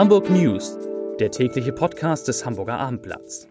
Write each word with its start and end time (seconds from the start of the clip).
Hamburg 0.00 0.30
News, 0.30 0.78
der 1.18 1.30
tägliche 1.30 1.72
Podcast 1.72 2.26
des 2.26 2.46
Hamburger 2.46 2.78
Abendblatts. 2.78 3.46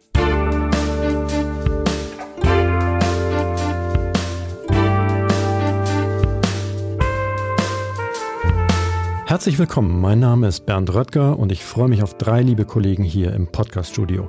Herzlich 9.27 9.59
willkommen, 9.59 10.01
mein 10.01 10.19
Name 10.19 10.47
ist 10.47 10.65
Bernd 10.65 10.91
Röttger 10.91 11.37
und 11.37 11.51
ich 11.51 11.63
freue 11.63 11.87
mich 11.87 12.01
auf 12.01 12.15
drei 12.15 12.41
liebe 12.41 12.65
Kollegen 12.65 13.03
hier 13.03 13.31
im 13.33 13.45
Podcaststudio. 13.45 14.27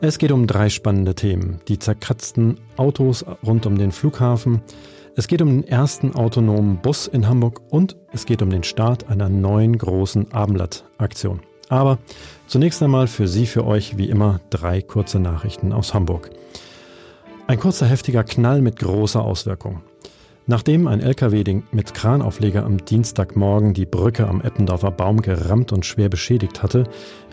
Es 0.00 0.16
geht 0.16 0.32
um 0.32 0.46
drei 0.46 0.70
spannende 0.70 1.14
Themen. 1.14 1.60
Die 1.68 1.78
zerkratzten 1.78 2.58
Autos 2.78 3.22
rund 3.44 3.66
um 3.66 3.76
den 3.76 3.92
Flughafen, 3.92 4.62
es 5.14 5.28
geht 5.28 5.42
um 5.42 5.48
den 5.48 5.68
ersten 5.68 6.14
autonomen 6.14 6.78
Bus 6.78 7.06
in 7.06 7.28
Hamburg 7.28 7.60
und 7.68 7.98
es 8.12 8.24
geht 8.24 8.40
um 8.40 8.48
den 8.48 8.62
Start 8.62 9.10
einer 9.10 9.28
neuen 9.28 9.76
großen 9.76 10.32
Abendblatt-Aktion. 10.32 11.40
Aber 11.70 11.98
zunächst 12.46 12.82
einmal 12.82 13.06
für 13.06 13.26
Sie, 13.26 13.46
für 13.46 13.64
euch 13.64 13.96
wie 13.96 14.10
immer 14.10 14.40
drei 14.50 14.82
kurze 14.82 15.20
Nachrichten 15.20 15.72
aus 15.72 15.94
Hamburg. 15.94 16.30
Ein 17.46 17.58
kurzer 17.58 17.86
heftiger 17.86 18.24
Knall 18.24 18.60
mit 18.60 18.78
großer 18.78 19.22
Auswirkung. 19.24 19.82
Nachdem 20.46 20.88
ein 20.88 21.00
LKW 21.00 21.62
mit 21.70 21.94
Kranaufleger 21.94 22.64
am 22.64 22.84
Dienstagmorgen 22.84 23.72
die 23.72 23.86
Brücke 23.86 24.26
am 24.26 24.40
Eppendorfer 24.40 24.90
Baum 24.90 25.22
gerammt 25.22 25.72
und 25.72 25.86
schwer 25.86 26.08
beschädigt 26.08 26.62
hatte, 26.62 26.84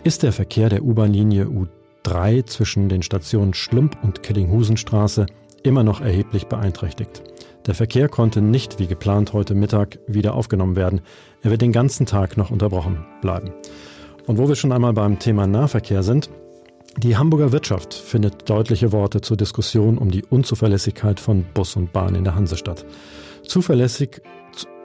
ist 0.04 0.22
der 0.22 0.32
Verkehr 0.32 0.68
der 0.68 0.84
U-Bahn-Linie 0.84 1.48
U3 2.04 2.46
zwischen 2.46 2.88
den 2.88 3.02
Stationen 3.02 3.54
Schlump 3.54 3.98
und 4.04 4.22
Kellinghusenstraße 4.22 5.26
immer 5.64 5.82
noch 5.82 6.00
erheblich 6.00 6.46
beeinträchtigt. 6.46 7.24
Der 7.66 7.74
Verkehr 7.74 8.08
konnte 8.08 8.40
nicht 8.40 8.78
wie 8.78 8.86
geplant 8.86 9.32
heute 9.32 9.56
Mittag 9.56 9.98
wieder 10.06 10.34
aufgenommen 10.34 10.76
werden. 10.76 11.00
Er 11.42 11.50
wird 11.50 11.60
den 11.60 11.72
ganzen 11.72 12.06
Tag 12.06 12.36
noch 12.36 12.52
unterbrochen 12.52 13.04
bleiben. 13.20 13.52
Und 14.28 14.36
wo 14.36 14.46
wir 14.46 14.56
schon 14.56 14.72
einmal 14.72 14.92
beim 14.92 15.18
Thema 15.18 15.46
Nahverkehr 15.46 16.02
sind, 16.02 16.28
die 16.98 17.16
Hamburger 17.16 17.50
Wirtschaft 17.50 17.94
findet 17.94 18.48
deutliche 18.50 18.92
Worte 18.92 19.22
zur 19.22 19.38
Diskussion 19.38 19.96
um 19.96 20.10
die 20.10 20.22
Unzuverlässigkeit 20.22 21.18
von 21.18 21.46
Bus 21.54 21.76
und 21.76 21.94
Bahn 21.94 22.14
in 22.14 22.24
der 22.24 22.34
Hansestadt. 22.34 22.84
Zuverlässig, 23.42 24.20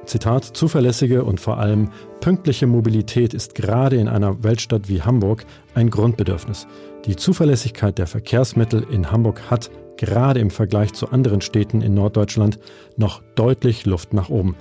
Zitat, 0.06 0.46
zuverlässige 0.46 1.26
und 1.26 1.42
vor 1.42 1.58
allem 1.58 1.90
pünktliche 2.22 2.68
Mobilität 2.68 3.34
ist 3.34 3.54
gerade 3.54 3.98
in 3.98 4.08
einer 4.08 4.46
Weltstadt 4.46 4.88
wie 4.88 5.02
Hamburg 5.02 5.46
ein 5.76 5.90
Grundbedürfnis. 5.90 6.66
Die 7.06 7.18
Zuverlässigkeit 7.18 7.98
der 7.98 8.08
Verkehrsmittel 8.08 8.88
in 8.90 9.12
Hamburg 9.12 9.52
hat 9.52 9.70
gerade 9.98 10.40
im 10.40 10.52
Vergleich 10.52 10.94
zu 10.94 11.10
anderen 11.10 11.42
Städten 11.42 11.82
in 11.82 11.94
Norddeutschland 11.94 12.60
noch 12.96 13.22
deutlich 13.36 13.86
Luft 13.86 14.14
nach 14.14 14.30
oben, 14.30 14.56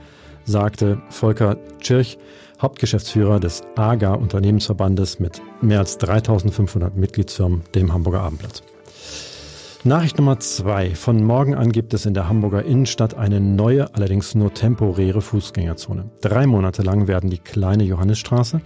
sagte 0.44 1.00
Volker 1.10 1.56
Tschirch, 1.80 2.18
Hauptgeschäftsführer 2.60 3.40
des 3.40 3.62
AGA 3.76 4.14
Unternehmensverbandes 4.14 5.18
mit 5.18 5.42
mehr 5.60 5.80
als 5.80 5.98
3500 5.98 6.96
Mitgliedsfirmen, 6.96 7.62
dem 7.74 7.92
Hamburger 7.92 8.22
Abendblatt. 8.22 8.62
Nachricht 9.84 10.16
Nummer 10.16 10.38
zwei. 10.38 10.94
Von 10.94 11.24
morgen 11.24 11.56
an 11.56 11.72
gibt 11.72 11.92
es 11.92 12.06
in 12.06 12.14
der 12.14 12.28
Hamburger 12.28 12.64
Innenstadt 12.64 13.14
eine 13.14 13.40
neue, 13.40 13.92
allerdings 13.96 14.36
nur 14.36 14.54
temporäre 14.54 15.20
Fußgängerzone. 15.20 16.08
Drei 16.20 16.46
Monate 16.46 16.82
lang 16.82 17.08
werden 17.08 17.30
die 17.30 17.38
kleine 17.38 17.82
Johannisstraße 17.82 18.60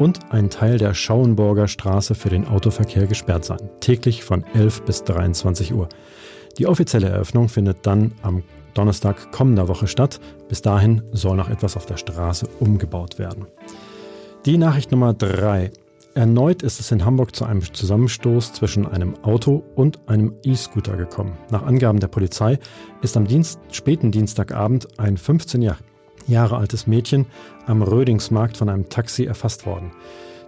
und 0.00 0.32
ein 0.32 0.50
Teil 0.50 0.78
der 0.78 0.92
Schauenburger 0.92 1.68
Straße 1.68 2.16
für 2.16 2.30
den 2.30 2.48
Autoverkehr 2.48 3.06
gesperrt 3.06 3.44
sein. 3.44 3.70
Täglich 3.78 4.24
von 4.24 4.44
11 4.54 4.82
bis 4.82 5.04
23 5.04 5.72
Uhr. 5.72 5.88
Die 6.58 6.66
offizielle 6.66 7.10
Eröffnung 7.10 7.48
findet 7.48 7.86
dann 7.86 8.12
am 8.22 8.42
Donnerstag 8.76 9.32
kommender 9.32 9.68
Woche 9.68 9.86
statt. 9.86 10.20
Bis 10.48 10.62
dahin 10.62 11.02
soll 11.12 11.36
noch 11.36 11.48
etwas 11.48 11.76
auf 11.76 11.86
der 11.86 11.96
Straße 11.96 12.48
umgebaut 12.60 13.18
werden. 13.18 13.46
Die 14.44 14.58
Nachricht 14.58 14.92
Nummer 14.92 15.14
drei. 15.14 15.70
Erneut 16.14 16.62
ist 16.62 16.80
es 16.80 16.90
in 16.92 17.04
Hamburg 17.04 17.36
zu 17.36 17.44
einem 17.44 17.62
Zusammenstoß 17.62 18.54
zwischen 18.54 18.86
einem 18.86 19.22
Auto 19.22 19.64
und 19.74 20.08
einem 20.08 20.34
E-Scooter 20.44 20.96
gekommen. 20.96 21.36
Nach 21.50 21.62
Angaben 21.62 22.00
der 22.00 22.08
Polizei 22.08 22.58
ist 23.02 23.16
am 23.16 23.26
Dienst, 23.26 23.60
späten 23.70 24.12
Dienstagabend 24.12 24.98
ein 24.98 25.18
15 25.18 25.70
Jahre 26.26 26.56
altes 26.56 26.86
Mädchen 26.86 27.26
am 27.66 27.82
Rödingsmarkt 27.82 28.56
von 28.56 28.68
einem 28.70 28.88
Taxi 28.88 29.24
erfasst 29.24 29.66
worden. 29.66 29.90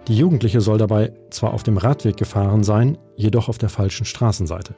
Die 0.09 0.17
Jugendliche 0.17 0.59
soll 0.59 0.79
dabei 0.79 1.13
zwar 1.29 1.53
auf 1.53 1.61
dem 1.61 1.77
Radweg 1.77 2.17
gefahren 2.17 2.63
sein, 2.63 2.97
jedoch 3.15 3.47
auf 3.47 3.59
der 3.59 3.69
falschen 3.69 4.05
Straßenseite. 4.05 4.73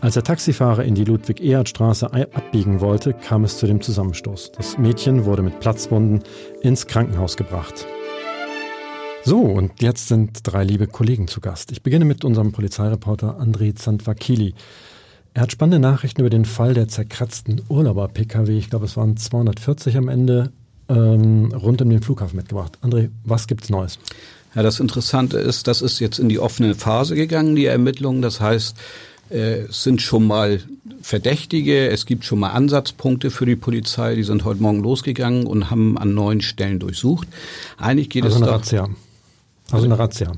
Als 0.00 0.14
der 0.14 0.24
Taxifahrer 0.24 0.82
in 0.82 0.96
die 0.96 1.04
Ludwig-Erhard-Straße 1.04 2.12
abbiegen 2.12 2.80
wollte, 2.80 3.14
kam 3.14 3.44
es 3.44 3.58
zu 3.58 3.68
dem 3.68 3.80
Zusammenstoß. 3.80 4.50
Das 4.50 4.78
Mädchen 4.78 5.24
wurde 5.24 5.42
mit 5.42 5.60
Platzwunden 5.60 6.24
ins 6.62 6.88
Krankenhaus 6.88 7.36
gebracht. 7.36 7.86
So, 9.24 9.38
und 9.38 9.80
jetzt 9.80 10.08
sind 10.08 10.40
drei 10.42 10.64
liebe 10.64 10.88
Kollegen 10.88 11.28
zu 11.28 11.40
Gast. 11.40 11.70
Ich 11.70 11.84
beginne 11.84 12.04
mit 12.04 12.24
unserem 12.24 12.50
Polizeireporter 12.50 13.38
André 13.40 13.76
Zandvakili. 13.76 14.52
Er 15.32 15.42
hat 15.42 15.52
spannende 15.52 15.78
Nachrichten 15.78 16.22
über 16.22 16.30
den 16.30 16.44
Fall 16.44 16.74
der 16.74 16.88
zerkratzten 16.88 17.62
Urlauber-Pkw, 17.68 18.58
ich 18.58 18.68
glaube 18.68 18.86
es 18.86 18.96
waren 18.96 19.16
240 19.16 19.96
am 19.96 20.08
Ende, 20.08 20.50
ähm, 20.88 21.52
rund 21.54 21.80
um 21.80 21.88
den 21.88 22.02
Flughafen 22.02 22.36
mitgebracht. 22.36 22.80
André, 22.82 23.10
was 23.22 23.46
gibt's 23.46 23.70
Neues? 23.70 24.00
Ja, 24.54 24.62
das 24.62 24.80
Interessante 24.80 25.38
ist, 25.38 25.66
das 25.66 25.82
ist 25.82 25.98
jetzt 25.98 26.18
in 26.18 26.28
die 26.28 26.38
offene 26.38 26.74
Phase 26.74 27.14
gegangen, 27.14 27.56
die 27.56 27.66
Ermittlungen. 27.66 28.22
Das 28.22 28.40
heißt, 28.40 28.76
äh, 29.30 29.62
es 29.62 29.82
sind 29.82 30.02
schon 30.02 30.26
mal 30.26 30.60
Verdächtige, 31.00 31.88
es 31.88 32.06
gibt 32.06 32.24
schon 32.24 32.38
mal 32.38 32.50
Ansatzpunkte 32.50 33.30
für 33.30 33.46
die 33.46 33.56
Polizei, 33.56 34.14
die 34.14 34.22
sind 34.22 34.44
heute 34.44 34.62
Morgen 34.62 34.82
losgegangen 34.82 35.46
und 35.46 35.70
haben 35.70 35.98
an 35.98 36.14
neun 36.14 36.40
Stellen 36.40 36.78
durchsucht. 36.78 37.26
Eigentlich 37.78 38.08
geht 38.10 38.24
also 38.24 38.36
es 38.36 38.42
eine 38.42 38.52
Razzia. 38.52 38.88
Also 39.70 39.86
eine 39.86 39.98
Razzia. 39.98 40.32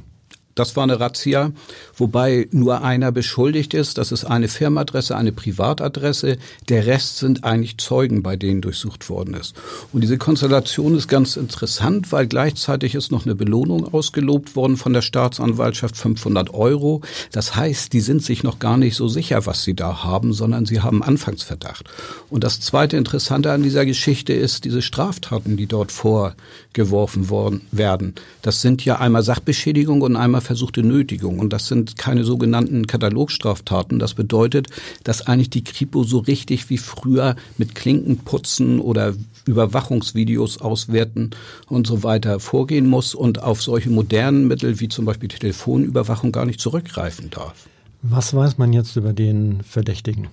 Das 0.54 0.76
war 0.76 0.84
eine 0.84 1.00
Razzia, 1.00 1.50
wobei 1.96 2.48
nur 2.52 2.82
einer 2.82 3.10
beschuldigt 3.10 3.74
ist. 3.74 3.98
Das 3.98 4.12
ist 4.12 4.24
eine 4.24 4.48
Firmenadresse, 4.48 5.16
eine 5.16 5.32
Privatadresse. 5.32 6.38
Der 6.68 6.86
Rest 6.86 7.18
sind 7.18 7.42
eigentlich 7.42 7.78
Zeugen, 7.78 8.22
bei 8.22 8.36
denen 8.36 8.60
durchsucht 8.60 9.08
worden 9.08 9.34
ist. 9.34 9.54
Und 9.92 10.02
diese 10.02 10.16
Konstellation 10.16 10.96
ist 10.96 11.08
ganz 11.08 11.36
interessant, 11.36 12.12
weil 12.12 12.28
gleichzeitig 12.28 12.94
ist 12.94 13.10
noch 13.10 13.24
eine 13.24 13.34
Belohnung 13.34 13.92
ausgelobt 13.92 14.54
worden 14.54 14.76
von 14.76 14.92
der 14.92 15.02
Staatsanwaltschaft, 15.02 15.96
500 15.96 16.54
Euro. 16.54 17.00
Das 17.32 17.56
heißt, 17.56 17.92
die 17.92 18.00
sind 18.00 18.22
sich 18.22 18.44
noch 18.44 18.60
gar 18.60 18.76
nicht 18.76 18.94
so 18.94 19.08
sicher, 19.08 19.46
was 19.46 19.64
sie 19.64 19.74
da 19.74 20.04
haben, 20.04 20.32
sondern 20.32 20.66
sie 20.66 20.80
haben 20.80 21.02
Anfangsverdacht. 21.02 21.86
Und 22.30 22.44
das 22.44 22.60
zweite 22.60 22.96
Interessante 22.96 23.50
an 23.50 23.62
dieser 23.64 23.84
Geschichte 23.84 24.32
ist 24.32 24.64
diese 24.64 24.82
Straftaten, 24.82 25.56
die 25.56 25.66
dort 25.66 25.90
vorgeworfen 25.90 27.28
worden 27.28 27.62
werden. 27.72 28.14
Das 28.42 28.62
sind 28.62 28.84
ja 28.84 29.00
einmal 29.00 29.24
Sachbeschädigung 29.24 30.02
und 30.02 30.14
einmal 30.16 30.43
versuchte 30.44 30.82
Nötigung. 30.82 31.38
Und 31.38 31.52
das 31.52 31.66
sind 31.66 31.96
keine 31.96 32.24
sogenannten 32.24 32.86
Katalogstraftaten. 32.86 33.98
Das 33.98 34.14
bedeutet, 34.14 34.68
dass 35.02 35.26
eigentlich 35.26 35.50
die 35.50 35.64
Kripo 35.64 36.04
so 36.04 36.18
richtig 36.18 36.70
wie 36.70 36.78
früher 36.78 37.36
mit 37.58 37.74
Klinkenputzen 37.74 38.80
oder 38.80 39.14
Überwachungsvideos 39.46 40.60
auswerten 40.60 41.30
und 41.68 41.86
so 41.86 42.02
weiter 42.02 42.40
vorgehen 42.40 42.88
muss 42.88 43.14
und 43.14 43.42
auf 43.42 43.62
solche 43.62 43.90
modernen 43.90 44.46
Mittel 44.46 44.80
wie 44.80 44.88
zum 44.88 45.04
Beispiel 45.04 45.28
Telefonüberwachung 45.28 46.32
gar 46.32 46.46
nicht 46.46 46.60
zurückgreifen 46.60 47.30
darf. 47.30 47.66
Was 48.02 48.34
weiß 48.34 48.58
man 48.58 48.72
jetzt 48.72 48.96
über 48.96 49.12
den 49.12 49.62
Verdächtigen? 49.62 50.28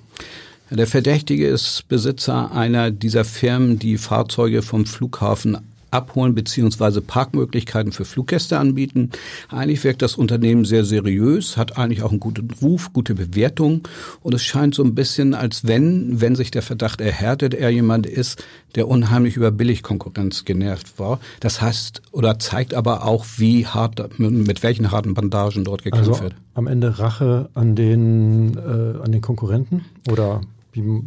Der 0.69 0.87
Verdächtige 0.87 1.47
ist 1.47 1.87
Besitzer 1.89 2.51
einer 2.53 2.91
dieser 2.91 3.25
Firmen, 3.25 3.77
die 3.77 3.97
Fahrzeuge 3.97 4.61
vom 4.61 4.85
Flughafen 4.85 5.57
abholen 5.91 6.33
beziehungsweise 6.33 7.01
Parkmöglichkeiten 7.01 7.91
für 7.91 8.05
Fluggäste 8.05 8.57
anbieten. 8.57 9.11
Eigentlich 9.49 9.83
wirkt 9.83 10.01
das 10.01 10.15
Unternehmen 10.15 10.65
sehr 10.65 10.85
seriös, 10.85 11.57
hat 11.57 11.77
eigentlich 11.77 12.01
auch 12.01 12.11
einen 12.11 12.19
guten 12.19 12.49
Ruf, 12.61 12.93
gute 12.93 13.13
Bewertung 13.13 13.87
und 14.21 14.33
es 14.33 14.43
scheint 14.43 14.73
so 14.73 14.83
ein 14.83 14.95
bisschen, 14.95 15.33
als 15.33 15.67
wenn, 15.67 16.21
wenn 16.21 16.35
sich 16.35 16.51
der 16.51 16.61
Verdacht 16.61 17.01
erhärtet, 17.01 17.53
er 17.53 17.69
jemand 17.69 18.07
ist, 18.07 18.43
der 18.75 18.87
unheimlich 18.87 19.35
über 19.35 19.51
Billigkonkurrenz 19.51 20.45
genervt 20.45 20.97
war. 20.97 21.19
Das 21.41 21.61
heißt 21.61 22.01
oder 22.11 22.39
zeigt 22.39 22.73
aber 22.73 23.05
auch, 23.05 23.25
wie 23.37 23.67
hart, 23.67 24.19
mit 24.19 24.63
welchen 24.63 24.91
harten 24.91 25.13
Bandagen 25.13 25.63
dort 25.63 25.83
gekämpft 25.83 26.09
also 26.09 26.23
wird. 26.23 26.35
Am 26.53 26.67
Ende 26.67 26.99
Rache 26.99 27.49
an 27.53 27.75
den, 27.75 28.57
äh, 28.57 29.03
an 29.03 29.11
den 29.11 29.21
Konkurrenten 29.21 29.85
oder 30.09 30.41
wie? 30.71 31.03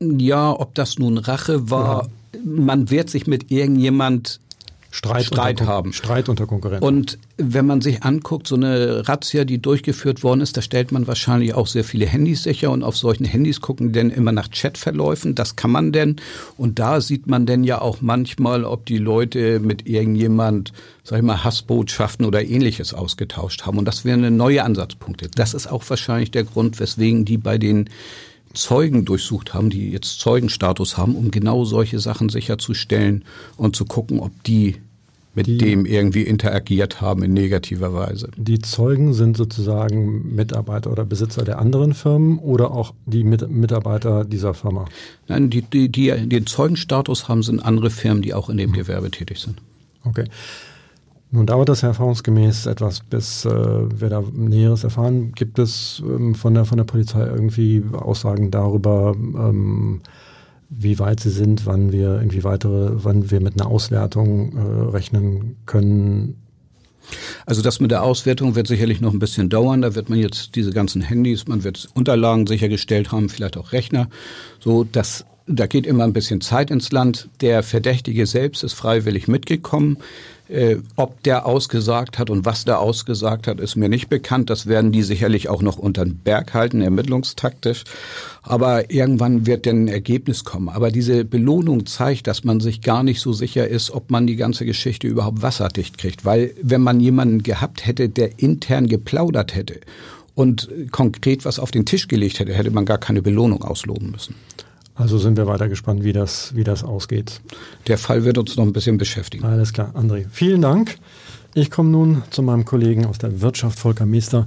Ja, 0.00 0.52
ob 0.58 0.74
das 0.74 0.98
nun 0.98 1.18
Rache 1.18 1.70
war, 1.70 2.08
man 2.44 2.90
wird 2.90 3.10
sich 3.10 3.26
mit 3.26 3.50
irgendjemand 3.50 4.40
Streit, 4.92 5.24
Streit 5.24 5.60
unter, 5.60 5.72
haben. 5.72 5.92
Streit 5.92 6.28
unter 6.28 6.46
Konkurrenten. 6.46 6.84
Und 6.84 7.18
wenn 7.36 7.64
man 7.64 7.80
sich 7.80 8.02
anguckt, 8.02 8.48
so 8.48 8.56
eine 8.56 9.06
Razzia, 9.08 9.44
die 9.44 9.62
durchgeführt 9.62 10.24
worden 10.24 10.40
ist, 10.40 10.56
da 10.56 10.62
stellt 10.62 10.90
man 10.90 11.06
wahrscheinlich 11.06 11.54
auch 11.54 11.68
sehr 11.68 11.84
viele 11.84 12.06
Handys 12.06 12.42
sicher 12.42 12.72
und 12.72 12.82
auf 12.82 12.96
solchen 12.96 13.24
Handys 13.24 13.60
gucken 13.60 13.92
denn 13.92 14.10
immer 14.10 14.32
nach 14.32 14.50
Chatverläufen. 14.50 15.36
Das 15.36 15.54
kann 15.54 15.70
man 15.70 15.92
denn. 15.92 16.16
Und 16.56 16.80
da 16.80 17.00
sieht 17.00 17.28
man 17.28 17.46
denn 17.46 17.62
ja 17.62 17.80
auch 17.80 18.00
manchmal, 18.00 18.64
ob 18.64 18.84
die 18.84 18.98
Leute 18.98 19.60
mit 19.60 19.86
irgendjemand, 19.86 20.72
sag 21.04 21.18
ich 21.18 21.24
mal, 21.24 21.44
Hassbotschaften 21.44 22.26
oder 22.26 22.44
ähnliches 22.44 22.92
ausgetauscht 22.92 23.66
haben. 23.66 23.78
Und 23.78 23.84
das 23.84 24.04
wären 24.04 24.36
neue 24.36 24.64
Ansatzpunkte. 24.64 25.28
Das 25.32 25.54
ist 25.54 25.68
auch 25.68 25.84
wahrscheinlich 25.88 26.32
der 26.32 26.42
Grund, 26.42 26.80
weswegen 26.80 27.24
die 27.24 27.38
bei 27.38 27.58
den 27.58 27.88
Zeugen 28.54 29.04
durchsucht 29.04 29.54
haben, 29.54 29.70
die 29.70 29.90
jetzt 29.90 30.20
Zeugenstatus 30.20 30.96
haben, 30.96 31.14
um 31.14 31.30
genau 31.30 31.64
solche 31.64 31.98
Sachen 31.98 32.28
sicherzustellen 32.28 33.24
und 33.56 33.76
zu 33.76 33.84
gucken, 33.84 34.20
ob 34.20 34.32
die 34.44 34.76
mit 35.34 35.46
die, 35.46 35.58
dem 35.58 35.86
irgendwie 35.86 36.22
interagiert 36.22 37.00
haben 37.00 37.22
in 37.22 37.32
negativer 37.32 37.94
Weise. 37.94 38.30
Die 38.36 38.58
Zeugen 38.58 39.12
sind 39.12 39.36
sozusagen 39.36 40.34
Mitarbeiter 40.34 40.90
oder 40.90 41.04
Besitzer 41.04 41.44
der 41.44 41.58
anderen 41.58 41.94
Firmen 41.94 42.38
oder 42.38 42.72
auch 42.72 42.94
die 43.06 43.22
Mit 43.22 43.48
Mitarbeiter 43.48 44.24
dieser 44.24 44.54
Firma? 44.54 44.86
Nein, 45.28 45.50
die, 45.50 45.62
die, 45.62 45.88
die 45.88 46.10
den 46.28 46.46
Zeugenstatus 46.46 47.28
haben, 47.28 47.42
sind 47.44 47.60
andere 47.60 47.90
Firmen, 47.90 48.22
die 48.22 48.34
auch 48.34 48.48
in 48.48 48.56
dem 48.56 48.70
mhm. 48.70 48.74
Gewerbe 48.74 49.10
tätig 49.10 49.38
sind. 49.38 49.58
Okay. 50.04 50.24
Nun 51.32 51.46
dauert 51.46 51.68
das 51.68 51.84
erfahrungsgemäß 51.84 52.66
etwas, 52.66 53.00
bis 53.00 53.44
äh, 53.44 53.50
wir 53.50 54.08
da 54.08 54.22
Näheres 54.32 54.82
erfahren. 54.82 55.32
Gibt 55.32 55.60
es 55.60 56.02
ähm, 56.04 56.34
von, 56.34 56.54
der, 56.54 56.64
von 56.64 56.76
der 56.76 56.84
Polizei 56.84 57.24
irgendwie 57.24 57.84
Aussagen 57.92 58.50
darüber, 58.50 59.14
ähm, 59.16 60.00
wie 60.70 60.98
weit 60.98 61.20
sie 61.20 61.30
sind, 61.30 61.66
wann 61.66 61.92
wir 61.92 62.16
irgendwie 62.16 62.42
weitere, 62.42 63.04
wann 63.04 63.30
wir 63.30 63.40
mit 63.40 63.60
einer 63.60 63.70
Auswertung 63.70 64.56
äh, 64.56 64.90
rechnen 64.90 65.56
können? 65.66 66.36
Also 67.46 67.62
das 67.62 67.80
mit 67.80 67.92
der 67.92 68.02
Auswertung 68.02 68.56
wird 68.56 68.66
sicherlich 68.66 69.00
noch 69.00 69.12
ein 69.12 69.18
bisschen 69.18 69.48
dauern. 69.48 69.82
Da 69.82 69.94
wird 69.94 70.10
man 70.10 70.18
jetzt 70.18 70.56
diese 70.56 70.72
ganzen 70.72 71.00
Handys, 71.00 71.46
man 71.46 71.62
wird 71.62 71.88
Unterlagen 71.94 72.46
sichergestellt 72.46 73.12
haben, 73.12 73.28
vielleicht 73.28 73.56
auch 73.56 73.72
Rechner. 73.72 74.08
So, 74.60 74.84
das 74.84 75.24
da 75.52 75.66
geht 75.66 75.86
immer 75.86 76.04
ein 76.04 76.12
bisschen 76.12 76.40
Zeit 76.40 76.70
ins 76.70 76.92
Land. 76.92 77.28
Der 77.40 77.62
Verdächtige 77.62 78.26
selbst 78.26 78.62
ist 78.62 78.74
freiwillig 78.74 79.26
mitgekommen. 79.26 79.98
Äh, 80.50 80.78
ob 80.96 81.22
der 81.22 81.46
ausgesagt 81.46 82.18
hat 82.18 82.28
und 82.28 82.44
was 82.44 82.64
der 82.64 82.80
ausgesagt 82.80 83.46
hat, 83.46 83.60
ist 83.60 83.76
mir 83.76 83.88
nicht 83.88 84.08
bekannt. 84.08 84.50
Das 84.50 84.66
werden 84.66 84.90
die 84.90 85.04
sicherlich 85.04 85.48
auch 85.48 85.62
noch 85.62 85.78
unter 85.78 86.04
den 86.04 86.16
Berg 86.16 86.54
halten, 86.54 86.80
ermittlungstaktisch. 86.80 87.84
Aber 88.42 88.90
irgendwann 88.90 89.46
wird 89.46 89.64
denn 89.64 89.84
ein 89.84 89.88
Ergebnis 89.88 90.44
kommen. 90.44 90.68
Aber 90.68 90.90
diese 90.90 91.24
Belohnung 91.24 91.86
zeigt, 91.86 92.26
dass 92.26 92.42
man 92.42 92.58
sich 92.58 92.80
gar 92.80 93.04
nicht 93.04 93.20
so 93.20 93.32
sicher 93.32 93.68
ist, 93.68 93.92
ob 93.92 94.10
man 94.10 94.26
die 94.26 94.36
ganze 94.36 94.64
Geschichte 94.64 95.06
überhaupt 95.06 95.42
wasserdicht 95.42 95.98
kriegt. 95.98 96.24
Weil 96.24 96.52
wenn 96.60 96.80
man 96.80 96.98
jemanden 96.98 97.44
gehabt 97.44 97.86
hätte, 97.86 98.08
der 98.08 98.40
intern 98.40 98.88
geplaudert 98.88 99.54
hätte 99.54 99.78
und 100.34 100.68
konkret 100.90 101.44
was 101.44 101.60
auf 101.60 101.70
den 101.70 101.86
Tisch 101.86 102.08
gelegt 102.08 102.40
hätte, 102.40 102.54
hätte 102.54 102.72
man 102.72 102.86
gar 102.86 102.98
keine 102.98 103.22
Belohnung 103.22 103.62
ausloben 103.62 104.10
müssen. 104.10 104.34
Also 105.00 105.16
sind 105.16 105.38
wir 105.38 105.46
weiter 105.46 105.70
gespannt, 105.70 106.04
wie 106.04 106.12
das, 106.12 106.54
wie 106.54 106.62
das 106.62 106.84
ausgeht. 106.84 107.40
Der 107.86 107.96
Fall 107.96 108.26
wird 108.26 108.36
uns 108.36 108.56
noch 108.56 108.64
ein 108.64 108.74
bisschen 108.74 108.98
beschäftigen. 108.98 109.44
Alles 109.46 109.72
klar, 109.72 109.94
André. 109.96 110.26
Vielen 110.30 110.60
Dank. 110.60 110.98
Ich 111.54 111.70
komme 111.70 111.88
nun 111.88 112.22
zu 112.28 112.42
meinem 112.42 112.66
Kollegen 112.66 113.06
aus 113.06 113.16
der 113.16 113.40
Wirtschaft, 113.40 113.78
Volker 113.78 114.04
Meester. 114.04 114.46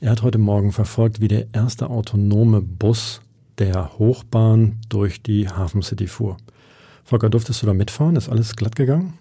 Er 0.00 0.10
hat 0.10 0.22
heute 0.22 0.38
Morgen 0.38 0.72
verfolgt, 0.72 1.20
wie 1.20 1.28
der 1.28 1.46
erste 1.54 1.88
autonome 1.88 2.60
Bus 2.60 3.20
der 3.58 3.96
Hochbahn 3.96 4.80
durch 4.88 5.22
die 5.22 5.48
Hafen 5.48 5.82
City 5.82 6.08
fuhr. 6.08 6.36
Volker, 7.04 7.30
durftest 7.30 7.62
du 7.62 7.66
da 7.66 7.72
mitfahren? 7.72 8.16
Ist 8.16 8.28
alles 8.28 8.56
glatt 8.56 8.74
gegangen? 8.74 9.14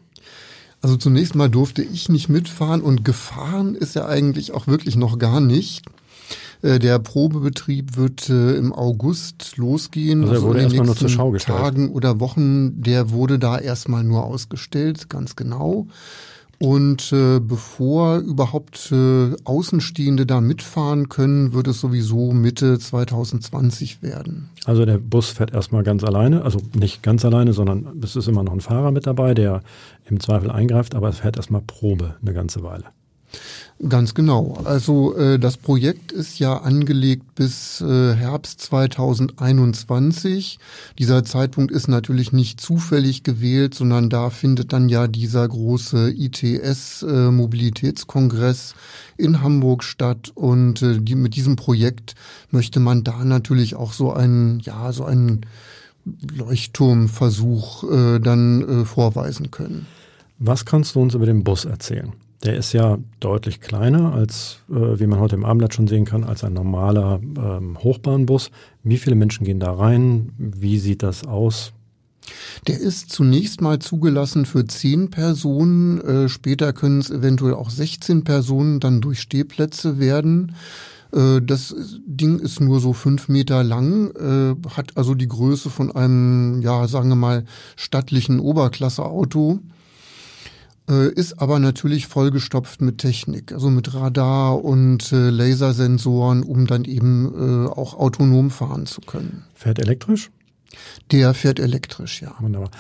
Also 0.82 0.98
zunächst 0.98 1.36
mal 1.36 1.50
durfte 1.50 1.84
ich 1.84 2.10
nicht 2.10 2.28
mitfahren 2.28 2.82
und 2.82 3.06
gefahren 3.06 3.76
ist 3.76 3.96
er 3.96 4.08
eigentlich 4.08 4.52
auch 4.52 4.66
wirklich 4.66 4.96
noch 4.96 5.20
gar 5.20 5.42
nicht. 5.42 5.84
Äh, 6.62 6.80
der 6.80 7.00
Probebetrieb 7.00 7.98
wird 7.98 8.30
äh, 8.30 8.56
im 8.56 8.74
August 8.74 9.58
losgehen. 9.58 10.24
Also 10.24 10.34
er 10.34 10.42
wurde 10.42 10.60
also 10.60 10.68
erstmal 10.68 10.86
nur 10.86 10.96
zur 10.96 11.10
Schau 11.10 11.32
gestellt. 11.32 11.58
Tagen 11.58 11.90
oder 11.90 12.20
Wochen, 12.20 12.82
der 12.82 13.12
wurde 13.12 13.40
da 13.40 13.58
erstmal 13.58 14.04
nur 14.04 14.24
ausgestellt, 14.24 15.10
ganz 15.10 15.36
genau. 15.36 15.88
Und 16.62 17.12
äh, 17.12 17.40
bevor 17.40 18.20
überhaupt 18.20 18.92
äh, 18.92 19.32
Außenstehende 19.46 20.28
da 20.28 20.42
mitfahren 20.42 21.10
können, 21.10 21.54
wird 21.54 21.68
es 21.68 21.80
sowieso 21.80 22.34
Mitte 22.34 22.78
2020 22.78 24.04
werden. 24.04 24.52
Also 24.66 24.86
der 24.86 25.00
Bus 25.00 25.32
fährt 25.32 25.56
erstmal 25.56 25.82
ganz 25.82 26.04
alleine, 26.04 26.44
also 26.44 26.60
nicht 26.78 27.02
ganz 27.02 27.26
alleine, 27.26 27.54
sondern 27.54 28.00
es 28.04 28.16
ist 28.16 28.28
immer 28.28 28.44
noch 28.44 28.54
ein 28.54 28.62
Fahrer 28.62 28.92
mit 28.92 29.08
dabei, 29.08 29.34
der 29.34 29.62
im 30.06 30.20
Zweifel 30.20 30.52
eingreift, 30.52 30.94
aber 30.94 31.10
es 31.10 31.18
fährt 31.18 31.36
erstmal 31.36 31.62
Probe 31.62 32.18
eine 32.22 32.34
ganze 32.34 32.62
Weile. 32.62 32.84
Ganz 33.90 34.14
genau. 34.14 34.62
Also 34.64 35.18
äh, 35.18 35.40
das 35.40 35.58
Projekt 35.58 36.12
ist 36.12 36.38
ja 36.38 36.58
angelegt 36.58 37.34
bis 37.34 37.82
äh, 37.82 38.14
Herbst 38.14 38.62
2021. 38.62 40.60
Dieser 41.00 41.24
Zeitpunkt 41.24 41.72
ist 41.72 41.88
natürlich 41.88 42.32
nicht 42.32 42.62
zufällig 42.62 43.24
gewählt, 43.24 43.74
sondern 43.74 44.12
da 44.12 44.30
findet 44.30 44.72
dann 44.72 44.88
ja 44.88 45.08
dieser 45.08 45.48
große 45.48 46.12
ITS-Mobilitätskongress 46.12 48.76
äh, 49.18 49.24
in 49.24 49.42
Hamburg 49.42 49.84
statt. 49.84 50.32
Und 50.36 50.84
äh, 50.84 51.00
die, 51.00 51.16
mit 51.16 51.36
diesem 51.36 51.56
Projekt 51.56 52.14
möchte 52.52 52.80
man 52.80 53.04
da 53.04 53.26
natürlich 53.26 53.74
auch 53.74 53.94
so 53.94 54.14
einen, 54.14 54.60
ja, 54.60 54.92
so 54.92 55.06
einen 55.06 55.42
Leuchtturmversuch 56.38 57.92
äh, 57.92 58.20
dann 58.20 58.82
äh, 58.82 58.86
vorweisen 58.86 59.50
können. 59.50 59.88
Was 60.38 60.66
kannst 60.66 60.94
du 60.94 61.02
uns 61.02 61.16
über 61.16 61.26
den 61.26 61.44
Bus 61.44 61.66
erzählen? 61.66 62.14
Der 62.44 62.56
ist 62.56 62.74
ja 62.74 62.98
deutlich 63.20 63.62
kleiner 63.62 64.14
als, 64.14 64.60
äh, 64.70 65.00
wie 65.00 65.06
man 65.06 65.20
heute 65.20 65.36
im 65.36 65.46
Abendblatt 65.46 65.76
schon 65.76 65.88
sehen 65.88 66.06
kann, 66.06 66.24
als 66.24 66.44
ein 66.44 66.54
normaler 66.54 67.20
ähm, 67.38 67.78
Hochbahnbus. 67.78 68.50
Wie 68.84 68.98
viele 68.98 69.16
Menschen 69.16 69.46
gehen 69.46 69.60
da 69.60 69.72
rein? 69.72 70.34
Wie 70.38 70.80
sieht 70.80 71.04
das 71.04 71.26
aus? 71.26 71.74
Der 72.68 72.80
ist 72.80 73.12
zunächst 73.12 73.62
mal 73.62 73.80
zugelassen 73.80 74.46
für 74.46 74.66
zehn 74.66 75.10
Personen. 75.10 76.02
Äh, 76.02 76.30
später 76.30 76.74
können 76.74 77.00
es 77.00 77.12
eventuell 77.12 77.54
auch 77.54 77.70
16 77.70 78.24
Personen 78.24 78.80
dann 78.80 79.02
durch 79.02 79.20
Stehplätze 79.20 80.00
werden. 80.00 80.56
Äh, 81.14 81.42
das 81.42 81.76
Ding 82.06 82.40
ist 82.40 82.60
nur 82.60 82.80
so 82.80 82.94
fünf 82.94 83.28
Meter 83.28 83.64
lang, 83.64 84.12
äh, 84.16 84.70
hat 84.70 84.98
also 84.98 85.14
die 85.14 85.28
Größe 85.28 85.70
von 85.70 85.92
einem, 85.92 86.62
ja, 86.62 86.88
sagen 86.88 87.10
wir 87.10 87.16
mal, 87.16 87.46
stattlichen 87.76 88.40
Oberklasseauto. 88.40 89.60
Äh, 89.60 89.81
ist 90.88 91.40
aber 91.40 91.60
natürlich 91.60 92.08
vollgestopft 92.08 92.82
mit 92.82 92.98
Technik, 92.98 93.52
also 93.54 93.70
mit 93.70 93.94
Radar 93.94 94.64
und 94.64 95.12
äh, 95.12 95.30
Lasersensoren, 95.30 96.44
um 96.44 96.68
dann 96.68 96.86
eben 96.86 97.66
äh, 97.66 97.70
auch 97.70 97.94
autonom 97.94 98.50
fahren 98.50 98.86
zu 98.86 99.02
können. 99.02 99.44
Fährt 99.54 99.80
elektrisch? 99.80 100.32
Der 101.12 101.34
fährt 101.34 101.60
elektrisch, 101.60 102.22
ja. 102.22 102.36
Wunderbar. 102.40 102.72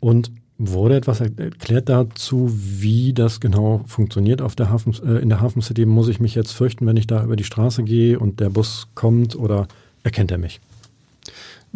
Und 0.00 0.32
wurde 0.58 0.96
etwas 0.96 1.20
erklärt 1.20 1.88
dazu, 1.88 2.50
wie 2.52 3.12
das 3.12 3.40
genau 3.40 3.82
funktioniert 3.86 4.40
auf 4.40 4.54
der 4.54 4.70
Hafen, 4.70 4.94
äh, 5.04 5.18
in 5.20 5.28
der 5.28 5.40
Hafen 5.40 5.62
City? 5.62 5.86
Muss 5.86 6.08
ich 6.08 6.20
mich 6.20 6.34
jetzt 6.34 6.52
fürchten, 6.52 6.86
wenn 6.86 6.96
ich 6.96 7.06
da 7.06 7.22
über 7.24 7.36
die 7.36 7.44
Straße 7.44 7.82
gehe 7.82 8.18
und 8.18 8.40
der 8.40 8.50
Bus 8.50 8.88
kommt 8.94 9.36
oder 9.36 9.68
erkennt 10.02 10.30
er 10.30 10.38
mich? 10.38 10.60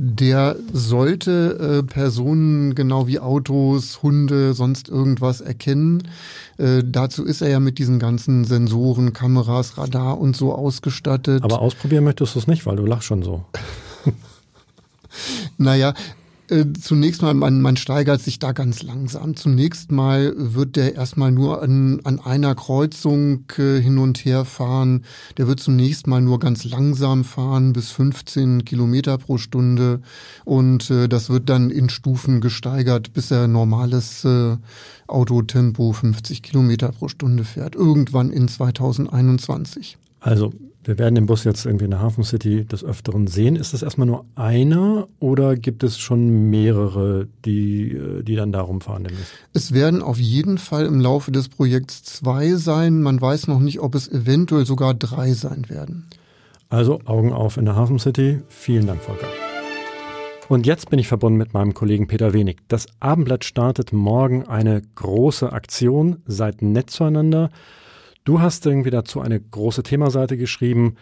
Der 0.01 0.55
sollte 0.73 1.81
äh, 1.81 1.83
Personen 1.83 2.77
genau 2.77 3.09
wie 3.09 3.19
Autos, 3.19 4.01
Hunde, 4.01 4.55
sonst 4.55 4.89
irgendwas 4.89 5.41
erkennen. 5.41 6.07
Äh, 6.57 6.85
dazu 6.87 7.25
ist 7.25 7.43
er 7.43 7.49
ja 7.49 7.59
mit 7.59 7.81
diesen 7.81 7.99
ganzen 7.99 8.45
Sensoren, 8.45 9.13
Kameras, 9.13 9.77
Radar 9.77 10.21
und 10.21 10.37
so 10.37 10.55
ausgestattet. 10.55 11.43
Aber 11.43 11.61
ausprobieren 11.61 12.05
möchtest 12.05 12.37
du 12.37 12.39
es 12.39 12.47
nicht, 12.47 12.65
weil 12.65 12.77
du 12.77 12.87
lachst 12.87 13.07
schon 13.07 13.25
so. 13.25 13.45
naja, 15.59 15.95
äh, 16.51 16.65
zunächst 16.81 17.23
mal, 17.23 17.35
man, 17.35 17.61
man 17.61 17.77
steigert 17.77 18.21
sich 18.21 18.39
da 18.39 18.53
ganz 18.53 18.83
langsam. 18.83 19.37
Zunächst 19.37 19.93
mal 19.93 20.35
wird 20.37 20.77
der 20.77 20.95
erstmal 20.95 21.31
nur 21.31 21.63
an, 21.63 22.01
an 22.05 22.21
einer 22.21 22.55
Kreuzung 22.55 23.45
äh, 23.59 23.81
hin 23.81 23.99
und 23.99 24.25
her 24.25 24.45
fahren. 24.45 25.05
Der 25.37 25.47
wird 25.47 25.61
zunächst 25.61 26.07
mal 26.07 26.21
nur 26.21 26.39
ganz 26.39 26.65
langsam 26.65 27.25
fahren, 27.25 27.73
bis 27.73 27.91
15 27.91 28.65
Kilometer 28.65 29.19
pro 29.19 29.39
Stunde. 29.39 30.01
Und 30.45 30.91
äh, 30.91 31.09
das 31.09 31.31
wird 31.31 31.49
dann 31.49 31.71
in 31.71 31.89
Stufen 31.89 32.41
gesteigert, 32.41 33.13
bis 33.13 33.31
er 33.31 33.49
normales 33.49 34.25
äh, 34.25 34.57
Autotempo 35.07 35.93
50 35.93 36.43
Kilometer 36.43 36.93
pro 36.93 37.09
Stunde 37.09 37.45
fährt. 37.45 37.75
Irgendwann 37.75 38.31
in 38.31 38.49
2021. 38.49 39.99
Also 40.21 40.53
wir 40.89 40.99
werden 40.99 41.17
den 41.17 41.27
Bus 41.27 41.45
jetzt 41.45 41.67
irgendwie 41.67 41.85
in 41.85 41.91
der 41.91 42.01
Hafen 42.01 42.25
City 42.25 42.65
des 42.65 42.83
Öfteren 42.83 43.27
sehen. 43.27 43.57
Ist 43.57 43.75
das 43.75 43.83
erstmal 43.83 44.07
nur 44.07 44.25
einer 44.37 45.07
oder 45.21 45.55
gibt 45.55 45.83
es 45.83 45.99
schon 45.99 46.49
mehrere, 46.49 47.29
die, 47.45 47.93
äh, 47.93 48.23
die 48.23 48.37
dann 48.37 48.53
darum 48.53 48.81
fahren? 48.81 49.05
Demnächst? 49.05 49.35
Es 49.53 49.75
werden 49.75 50.01
auf 50.01 50.19
jeden 50.19 50.57
Fall 50.57 50.87
im 50.87 50.99
Laufe 50.99 51.31
des 51.31 51.51
Projekts 51.51 52.05
zwei 52.05 52.55
sein. 52.55 53.03
Man 53.03 53.21
weiß 53.21 53.49
noch 53.49 53.61
nicht, 53.61 53.81
ob 53.81 53.95
es 53.95 54.09
eventuell 54.09 54.65
sogar 54.65 54.95
drei 54.95 55.35
sein 55.35 55.69
werden. 55.69 56.07
Also 56.71 57.01
Augen 57.05 57.35
auf 57.35 57.59
in 57.59 57.67
der 57.67 57.77
Hafen 57.77 57.99
City. 57.99 58.41
Vielen 58.49 58.87
Dank, 58.87 59.03
Volker. 59.03 59.29
Und 60.49 60.65
jetzt 60.65 60.89
bin 60.89 60.99
ich 60.99 61.09
verbunden 61.09 61.37
mit 61.37 61.53
meinem 61.53 61.75
Kollegen 61.75 62.07
Peter 62.07 62.33
Wenig. 62.33 62.61
Das 62.69 62.87
Abendblatt 62.99 63.45
startet 63.45 63.93
morgen 63.93 64.49
eine 64.49 64.81
große 64.95 65.53
Aktion. 65.53 66.23
Seid 66.25 66.63
nett 66.63 66.89
zueinander. 66.89 67.51
Du 68.25 68.41
hast 68.41 68.67
irgendwie 68.67 68.91
dazu 68.91 69.21
eine 69.21 69.41
große 69.41 69.83
Themaseite 69.83 70.37
geschrieben. 70.37 70.97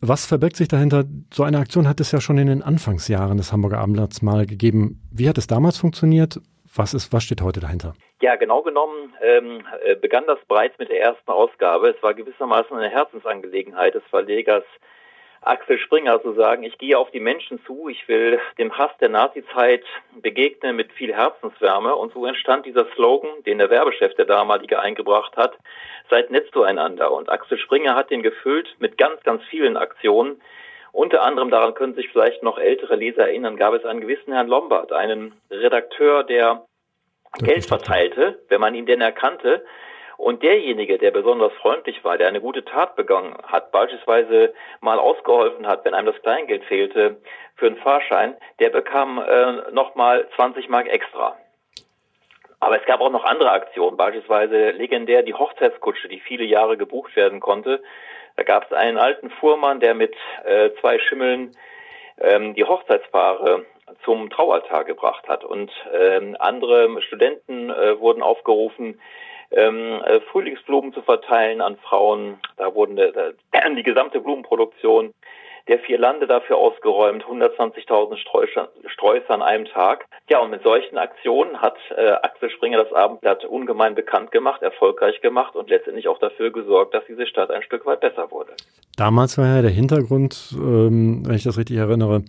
Was 0.00 0.26
verbirgt 0.26 0.56
sich 0.56 0.68
dahinter? 0.68 1.04
So 1.32 1.44
eine 1.44 1.58
Aktion 1.58 1.88
hat 1.88 2.00
es 2.00 2.10
ja 2.12 2.20
schon 2.20 2.38
in 2.38 2.48
den 2.48 2.62
Anfangsjahren 2.62 3.36
des 3.36 3.52
Hamburger 3.52 3.78
Abendblatts 3.78 4.20
mal 4.20 4.46
gegeben. 4.46 5.00
Wie 5.12 5.28
hat 5.28 5.38
es 5.38 5.46
damals 5.46 5.78
funktioniert? 5.78 6.40
Was 6.74 6.94
ist, 6.94 7.12
was 7.12 7.22
steht 7.22 7.42
heute 7.42 7.60
dahinter? 7.60 7.94
Ja, 8.20 8.36
genau 8.36 8.62
genommen 8.62 9.12
ähm, 9.22 9.62
äh, 9.84 9.94
begann 9.94 10.24
das 10.26 10.38
bereits 10.48 10.78
mit 10.78 10.88
der 10.88 11.00
ersten 11.00 11.30
Ausgabe. 11.30 11.90
Es 11.90 12.02
war 12.02 12.14
gewissermaßen 12.14 12.76
eine 12.76 12.88
Herzensangelegenheit 12.88 13.94
des 13.94 14.02
Verlegers, 14.10 14.64
Axel 15.44 15.78
Springer 15.78 16.22
zu 16.22 16.34
sagen, 16.34 16.62
ich 16.62 16.78
gehe 16.78 16.96
auf 16.96 17.10
die 17.10 17.20
Menschen 17.20 17.60
zu, 17.66 17.88
ich 17.88 18.06
will 18.06 18.40
dem 18.58 18.78
Hass 18.78 18.92
der 19.00 19.08
Nazizeit 19.08 19.82
begegnen 20.20 20.76
mit 20.76 20.92
viel 20.92 21.12
Herzenswärme. 21.12 21.96
Und 21.96 22.12
so 22.12 22.26
entstand 22.26 22.64
dieser 22.64 22.86
Slogan, 22.94 23.30
den 23.44 23.58
der 23.58 23.68
Werbechef 23.68 24.14
der 24.14 24.24
damalige 24.24 24.78
eingebracht 24.78 25.36
hat, 25.36 25.58
seid 26.08 26.30
nett 26.30 26.48
zueinander. 26.52 27.10
Und 27.10 27.28
Axel 27.28 27.58
Springer 27.58 27.96
hat 27.96 28.10
den 28.10 28.22
gefüllt 28.22 28.68
mit 28.78 28.96
ganz, 28.98 29.20
ganz 29.24 29.42
vielen 29.50 29.76
Aktionen. 29.76 30.40
Unter 30.92 31.22
anderem, 31.22 31.50
daran 31.50 31.74
können 31.74 31.94
sich 31.94 32.10
vielleicht 32.10 32.42
noch 32.44 32.58
ältere 32.58 32.94
Leser 32.94 33.22
erinnern, 33.22 33.56
gab 33.56 33.74
es 33.74 33.84
einen 33.84 34.00
gewissen 34.00 34.32
Herrn 34.32 34.46
Lombard, 34.46 34.92
einen 34.92 35.34
Redakteur, 35.50 36.22
der 36.22 36.66
Geld 37.40 37.66
verteilte, 37.66 38.38
wenn 38.48 38.60
man 38.60 38.74
ihn 38.74 38.86
denn 38.86 39.00
erkannte. 39.00 39.64
Und 40.22 40.44
derjenige, 40.44 40.98
der 40.98 41.10
besonders 41.10 41.52
freundlich 41.54 42.04
war, 42.04 42.16
der 42.16 42.28
eine 42.28 42.40
gute 42.40 42.64
Tat 42.64 42.94
begangen 42.94 43.36
hat, 43.42 43.72
beispielsweise 43.72 44.54
mal 44.80 45.00
ausgeholfen 45.00 45.66
hat, 45.66 45.84
wenn 45.84 45.94
einem 45.94 46.12
das 46.12 46.22
Kleingeld 46.22 46.62
fehlte 46.66 47.16
für 47.56 47.66
einen 47.66 47.78
Fahrschein, 47.78 48.36
der 48.60 48.70
bekam 48.70 49.18
äh, 49.18 49.72
nochmal 49.72 50.28
20 50.36 50.68
Mark 50.68 50.86
extra. 50.86 51.36
Aber 52.60 52.80
es 52.80 52.86
gab 52.86 53.00
auch 53.00 53.10
noch 53.10 53.24
andere 53.24 53.50
Aktionen, 53.50 53.96
beispielsweise 53.96 54.70
legendär 54.70 55.24
die 55.24 55.34
Hochzeitskutsche, 55.34 56.06
die 56.06 56.20
viele 56.20 56.44
Jahre 56.44 56.76
gebucht 56.76 57.16
werden 57.16 57.40
konnte. 57.40 57.82
Da 58.36 58.44
gab 58.44 58.66
es 58.66 58.72
einen 58.72 58.98
alten 58.98 59.28
Fuhrmann, 59.28 59.80
der 59.80 59.94
mit 59.94 60.14
äh, 60.44 60.70
zwei 60.80 61.00
Schimmeln 61.00 61.50
ähm, 62.20 62.54
die 62.54 62.62
Hochzeitspaare 62.62 63.66
zum 64.04 64.30
Traualtar 64.30 64.84
gebracht 64.84 65.28
hat. 65.28 65.42
Und 65.42 65.72
ähm, 65.92 66.36
andere 66.38 67.02
Studenten 67.02 67.70
äh, 67.70 67.98
wurden 67.98 68.22
aufgerufen, 68.22 69.00
ähm, 69.54 70.02
äh, 70.04 70.20
Frühlingsblumen 70.30 70.92
zu 70.92 71.02
verteilen 71.02 71.60
an 71.60 71.76
Frauen. 71.76 72.38
Da 72.56 72.74
wurden 72.74 72.98
äh, 72.98 73.12
die 73.76 73.82
gesamte 73.82 74.20
Blumenproduktion 74.20 75.12
der 75.68 75.78
vier 75.78 75.98
Lande 75.98 76.26
dafür 76.26 76.56
ausgeräumt, 76.56 77.24
120.000 77.24 78.16
Sträuße 78.16 79.30
an 79.30 79.42
einem 79.42 79.66
Tag. 79.66 80.06
Ja, 80.28 80.40
und 80.40 80.50
mit 80.50 80.62
solchen 80.62 80.98
Aktionen 80.98 81.60
hat 81.60 81.76
äh, 81.96 82.10
Axel 82.22 82.50
Springer 82.50 82.82
das 82.82 82.92
Abendblatt 82.92 83.44
ungemein 83.44 83.94
bekannt 83.94 84.32
gemacht, 84.32 84.62
erfolgreich 84.62 85.20
gemacht 85.20 85.54
und 85.54 85.70
letztendlich 85.70 86.08
auch 86.08 86.18
dafür 86.18 86.50
gesorgt, 86.50 86.94
dass 86.94 87.04
diese 87.06 87.26
Stadt 87.26 87.50
ein 87.50 87.62
Stück 87.62 87.86
weit 87.86 88.00
besser 88.00 88.30
wurde. 88.30 88.52
Damals 88.96 89.38
war 89.38 89.46
ja 89.46 89.62
der 89.62 89.70
Hintergrund, 89.70 90.52
ähm, 90.54 91.22
wenn 91.24 91.36
ich 91.36 91.44
das 91.44 91.58
richtig 91.58 91.76
erinnere, 91.76 92.22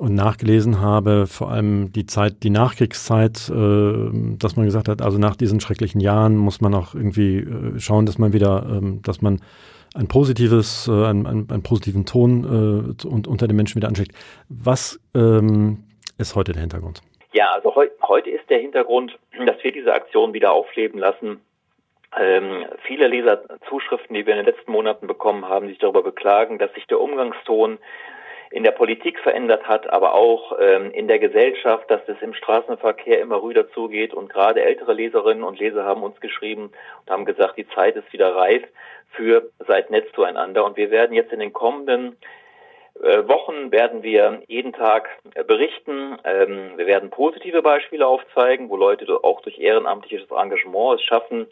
und 0.00 0.14
nachgelesen 0.14 0.80
habe, 0.80 1.26
vor 1.26 1.50
allem 1.50 1.92
die 1.92 2.06
Zeit, 2.06 2.42
die 2.42 2.48
Nachkriegszeit, 2.48 3.50
äh, 3.50 4.08
dass 4.38 4.56
man 4.56 4.64
gesagt 4.64 4.88
hat, 4.88 5.02
also 5.02 5.18
nach 5.18 5.36
diesen 5.36 5.60
schrecklichen 5.60 6.00
Jahren 6.00 6.38
muss 6.38 6.62
man 6.62 6.74
auch 6.74 6.94
irgendwie 6.94 7.40
äh, 7.40 7.78
schauen, 7.78 8.06
dass 8.06 8.16
man 8.16 8.32
wieder, 8.32 8.64
ähm, 8.66 9.02
dass 9.02 9.20
man 9.20 9.42
ein 9.94 10.08
positives, 10.08 10.88
äh, 10.88 10.92
einen, 10.92 11.26
einen, 11.26 11.50
einen 11.50 11.62
positiven 11.62 12.06
Ton 12.06 12.44
äh, 12.44 13.06
und 13.06 13.28
unter 13.28 13.46
den 13.46 13.56
Menschen 13.56 13.76
wieder 13.76 13.88
anschickt. 13.88 14.12
Was 14.48 14.98
ähm, 15.14 15.84
ist 16.16 16.34
heute 16.34 16.52
der 16.52 16.62
Hintergrund? 16.62 17.02
Ja, 17.34 17.50
also 17.52 17.74
heu 17.74 17.88
heute 18.08 18.30
ist 18.30 18.48
der 18.48 18.58
Hintergrund, 18.58 19.18
dass 19.44 19.62
wir 19.62 19.70
diese 19.70 19.92
Aktion 19.92 20.32
wieder 20.32 20.52
aufleben 20.52 20.98
lassen. 20.98 21.42
Ähm, 22.18 22.64
viele 22.86 23.06
Leserzuschriften, 23.06 24.14
die 24.14 24.24
wir 24.24 24.32
in 24.32 24.46
den 24.46 24.54
letzten 24.54 24.72
Monaten 24.72 25.06
bekommen 25.06 25.46
haben, 25.46 25.68
sich 25.68 25.78
darüber 25.78 26.02
beklagen, 26.02 26.58
dass 26.58 26.72
sich 26.72 26.86
der 26.86 27.00
Umgangston 27.00 27.78
in 28.50 28.64
der 28.64 28.72
Politik 28.72 29.20
verändert 29.20 29.68
hat, 29.68 29.88
aber 29.92 30.14
auch 30.14 30.58
ähm, 30.60 30.90
in 30.90 31.06
der 31.06 31.20
Gesellschaft, 31.20 31.88
dass 31.88 32.00
es 32.08 32.20
im 32.20 32.34
Straßenverkehr 32.34 33.20
immer 33.20 33.42
rüder 33.42 33.70
zugeht. 33.70 34.12
Und 34.12 34.32
gerade 34.32 34.62
ältere 34.62 34.92
Leserinnen 34.92 35.44
und 35.44 35.60
Leser 35.60 35.84
haben 35.84 36.02
uns 36.02 36.20
geschrieben 36.20 36.72
und 37.00 37.10
haben 37.10 37.24
gesagt, 37.24 37.56
die 37.56 37.68
Zeit 37.68 37.94
ist 37.94 38.12
wieder 38.12 38.34
reif 38.34 38.62
für 39.12 39.50
Seid 39.66 39.90
Netz 39.90 40.12
zueinander. 40.14 40.64
Und 40.64 40.76
wir 40.76 40.90
werden 40.90 41.14
jetzt 41.14 41.32
in 41.32 41.38
den 41.38 41.52
kommenden 41.52 42.16
äh, 43.02 43.26
Wochen 43.28 43.70
werden 43.70 44.02
wir 44.02 44.42
jeden 44.46 44.72
Tag 44.72 45.08
äh, 45.34 45.44
berichten. 45.44 46.18
Ähm, 46.24 46.72
wir 46.76 46.86
werden 46.86 47.10
positive 47.10 47.62
Beispiele 47.62 48.06
aufzeigen, 48.06 48.68
wo 48.68 48.76
Leute 48.76 49.06
auch 49.22 49.40
durch 49.42 49.58
ehrenamtliches 49.58 50.28
Engagement 50.30 50.98
es 50.98 51.04
schaffen, 51.04 51.46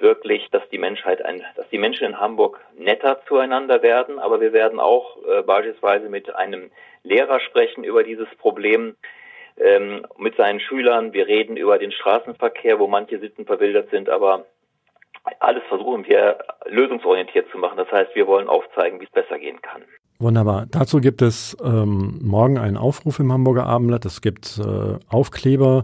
wirklich, 0.00 0.48
dass 0.50 0.62
die 0.70 0.78
Menschheit 0.78 1.24
ein, 1.24 1.42
dass 1.56 1.68
die 1.70 1.78
Menschen 1.78 2.06
in 2.06 2.20
Hamburg 2.20 2.60
netter 2.76 3.20
zueinander 3.26 3.82
werden. 3.82 4.18
Aber 4.18 4.40
wir 4.40 4.52
werden 4.52 4.80
auch 4.80 5.16
äh, 5.24 5.42
beispielsweise 5.42 6.08
mit 6.08 6.34
einem 6.34 6.70
Lehrer 7.02 7.40
sprechen 7.40 7.84
über 7.84 8.02
dieses 8.02 8.28
Problem 8.38 8.96
ähm, 9.56 10.06
mit 10.18 10.36
seinen 10.36 10.60
Schülern. 10.60 11.12
Wir 11.12 11.26
reden 11.26 11.56
über 11.56 11.78
den 11.78 11.92
Straßenverkehr, 11.92 12.78
wo 12.78 12.86
manche 12.86 13.18
Sitten 13.18 13.46
verwildert 13.46 13.90
sind, 13.90 14.08
aber 14.08 14.44
alles 15.40 15.62
versuchen 15.68 16.06
wir 16.06 16.38
lösungsorientiert 16.66 17.50
zu 17.50 17.58
machen. 17.58 17.76
Das 17.76 17.90
heißt, 17.90 18.14
wir 18.14 18.26
wollen 18.26 18.48
aufzeigen, 18.48 19.00
wie 19.00 19.04
es 19.04 19.10
besser 19.10 19.38
gehen 19.38 19.60
kann. 19.62 19.82
Wunderbar. 20.18 20.66
Dazu 20.70 21.00
gibt 21.00 21.22
es 21.22 21.56
ähm, 21.62 22.18
morgen 22.22 22.58
einen 22.58 22.76
Aufruf 22.76 23.20
im 23.20 23.32
Hamburger 23.32 23.66
Abendblatt. 23.66 24.04
Es 24.04 24.20
gibt 24.20 24.58
äh, 24.58 24.98
Aufkleber 25.08 25.82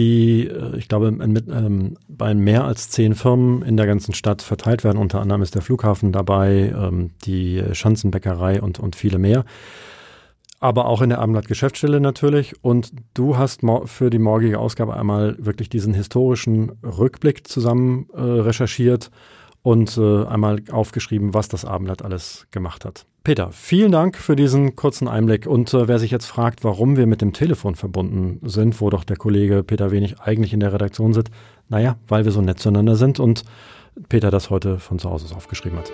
die, 0.00 0.46
äh, 0.46 0.78
ich 0.78 0.88
glaube, 0.88 1.10
mit, 1.10 1.46
ähm, 1.48 1.98
bei 2.08 2.34
mehr 2.34 2.64
als 2.64 2.88
zehn 2.88 3.14
Firmen 3.14 3.62
in 3.62 3.76
der 3.76 3.86
ganzen 3.86 4.14
Stadt 4.14 4.40
verteilt 4.40 4.82
werden. 4.82 4.96
Unter 4.96 5.20
anderem 5.20 5.42
ist 5.42 5.54
der 5.54 5.62
Flughafen 5.62 6.10
dabei, 6.10 6.74
ähm, 6.74 7.10
die 7.26 7.62
Schanzenbäckerei 7.72 8.62
und, 8.62 8.80
und 8.80 8.96
viele 8.96 9.18
mehr. 9.18 9.44
Aber 10.58 10.86
auch 10.86 11.02
in 11.02 11.10
der 11.10 11.20
Abendblatt 11.20 11.48
Geschäftsstelle 11.48 12.00
natürlich. 12.00 12.54
Und 12.64 12.92
du 13.12 13.36
hast 13.36 13.60
für 13.84 14.08
die 14.08 14.18
morgige 14.18 14.58
Ausgabe 14.58 14.96
einmal 14.96 15.36
wirklich 15.38 15.68
diesen 15.68 15.92
historischen 15.92 16.72
Rückblick 16.82 17.46
zusammen 17.46 18.08
äh, 18.14 18.20
recherchiert 18.20 19.10
und 19.62 19.98
äh, 19.98 20.24
einmal 20.24 20.62
aufgeschrieben, 20.70 21.34
was 21.34 21.48
das 21.48 21.66
Abendblatt 21.66 22.02
alles 22.02 22.46
gemacht 22.50 22.86
hat. 22.86 23.04
Peter, 23.22 23.50
vielen 23.52 23.92
Dank 23.92 24.16
für 24.16 24.34
diesen 24.34 24.76
kurzen 24.76 25.06
Einblick. 25.06 25.46
Und 25.46 25.74
äh, 25.74 25.88
wer 25.88 25.98
sich 25.98 26.10
jetzt 26.10 26.24
fragt, 26.24 26.64
warum 26.64 26.96
wir 26.96 27.06
mit 27.06 27.20
dem 27.20 27.34
Telefon 27.34 27.74
verbunden 27.74 28.40
sind, 28.48 28.80
wo 28.80 28.88
doch 28.88 29.04
der 29.04 29.16
Kollege 29.16 29.62
Peter 29.62 29.90
Wenig 29.90 30.20
eigentlich 30.20 30.54
in 30.54 30.60
der 30.60 30.72
Redaktion 30.72 31.12
sitzt, 31.12 31.30
naja, 31.68 31.96
weil 32.08 32.24
wir 32.24 32.32
so 32.32 32.40
nett 32.40 32.60
zueinander 32.60 32.96
sind 32.96 33.20
und 33.20 33.44
Peter 34.08 34.30
das 34.30 34.48
heute 34.48 34.78
von 34.78 34.98
zu 34.98 35.10
Hause 35.10 35.34
aufgeschrieben 35.36 35.78
hat. 35.78 35.92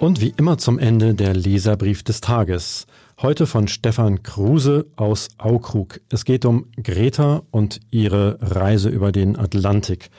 Und 0.00 0.20
wie 0.20 0.34
immer 0.36 0.58
zum 0.58 0.80
Ende 0.80 1.14
der 1.14 1.34
Leserbrief 1.34 2.02
des 2.02 2.20
Tages. 2.20 2.88
Heute 3.20 3.46
von 3.46 3.68
Stefan 3.68 4.24
Kruse 4.24 4.86
aus 4.96 5.28
Aukrug. 5.38 6.00
Es 6.08 6.24
geht 6.24 6.44
um 6.44 6.66
Greta 6.82 7.42
und 7.52 7.78
ihre 7.92 8.38
Reise 8.40 8.88
über 8.88 9.12
den 9.12 9.38
Atlantik. 9.38 10.10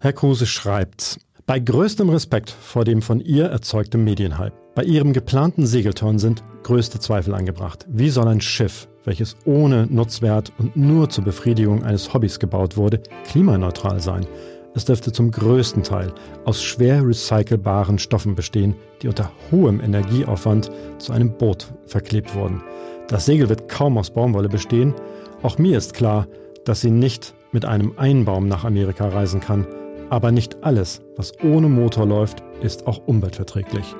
Herr 0.00 0.12
Kruse 0.12 0.44
schreibt, 0.44 1.18
bei 1.46 1.58
größtem 1.58 2.10
Respekt 2.10 2.50
vor 2.50 2.84
dem 2.84 3.00
von 3.00 3.20
ihr 3.20 3.46
erzeugten 3.46 4.04
Medienhype. 4.04 4.65
Bei 4.76 4.84
ihrem 4.84 5.14
geplanten 5.14 5.64
Segelturn 5.64 6.18
sind 6.18 6.44
größte 6.62 7.00
Zweifel 7.00 7.32
angebracht. 7.34 7.86
Wie 7.88 8.10
soll 8.10 8.28
ein 8.28 8.42
Schiff, 8.42 8.88
welches 9.06 9.34
ohne 9.46 9.86
Nutzwert 9.86 10.52
und 10.58 10.76
nur 10.76 11.08
zur 11.08 11.24
Befriedigung 11.24 11.82
eines 11.82 12.12
Hobbys 12.12 12.38
gebaut 12.38 12.76
wurde, 12.76 13.00
klimaneutral 13.26 14.00
sein? 14.00 14.26
Es 14.74 14.84
dürfte 14.84 15.12
zum 15.12 15.30
größten 15.30 15.82
Teil 15.82 16.12
aus 16.44 16.62
schwer 16.62 17.02
recycelbaren 17.02 17.98
Stoffen 17.98 18.34
bestehen, 18.34 18.74
die 19.00 19.08
unter 19.08 19.32
hohem 19.50 19.80
Energieaufwand 19.80 20.70
zu 20.98 21.14
einem 21.14 21.32
Boot 21.38 21.72
verklebt 21.86 22.34
wurden. 22.34 22.62
Das 23.08 23.24
Segel 23.24 23.48
wird 23.48 23.70
kaum 23.70 23.96
aus 23.96 24.10
Baumwolle 24.10 24.50
bestehen. 24.50 24.92
Auch 25.40 25.56
mir 25.56 25.78
ist 25.78 25.94
klar, 25.94 26.26
dass 26.66 26.82
sie 26.82 26.90
nicht 26.90 27.32
mit 27.50 27.64
einem 27.64 27.94
Einbaum 27.96 28.46
nach 28.46 28.66
Amerika 28.66 29.08
reisen 29.08 29.40
kann, 29.40 29.66
aber 30.10 30.32
nicht 30.32 30.62
alles, 30.62 31.00
was 31.16 31.32
ohne 31.42 31.70
Motor 31.70 32.04
läuft, 32.04 32.42
ist 32.60 32.86
auch 32.86 33.06
umweltverträglich. 33.06 33.96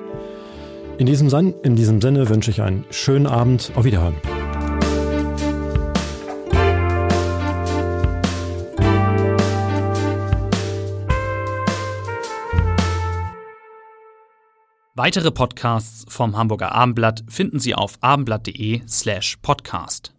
In 0.97 1.05
diesem, 1.05 1.29
Sin 1.29 1.53
in 1.61 1.75
diesem 1.75 2.01
Sinne 2.01 2.27
wünsche 2.27 2.49
ich 2.49 2.61
einen 2.61 2.83
schönen 2.89 3.27
Abend. 3.27 3.71
Auf 3.75 3.85
Wiederhören. 3.85 4.15
Weitere 14.95 15.29
Podcasts 15.29 16.05
vom 16.11 16.35
Hamburger 16.35 16.71
Abendblatt 16.71 17.23
finden 17.29 17.59
Sie 17.59 17.75
auf 17.75 17.99
abendblatt.de 18.01 18.81
slash 18.87 19.37
podcast. 19.43 20.16